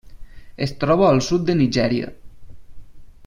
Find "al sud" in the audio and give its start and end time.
1.09-1.45